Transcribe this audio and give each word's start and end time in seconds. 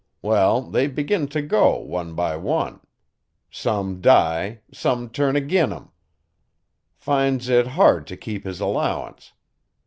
Wall, 0.23 0.63
they 0.63 0.87
begin 0.87 1.27
t' 1.27 1.41
go 1.41 1.77
one 1.77 2.15
by 2.15 2.35
one. 2.35 2.79
Some 3.51 4.01
die, 4.01 4.61
some 4.73 5.11
turn 5.11 5.35
agin' 5.35 5.69
him. 5.69 5.89
Fin's 6.97 7.47
it 7.49 7.67
hard 7.67 8.07
t' 8.07 8.17
keep 8.17 8.43
his 8.45 8.59
allowance. 8.59 9.33